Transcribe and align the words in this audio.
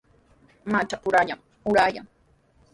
Mashapurallami 0.71 1.33
aruyan. 1.67 2.07